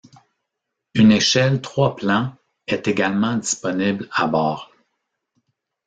[0.95, 2.33] Une échelle trois plans
[2.65, 4.71] est également disponible à bord.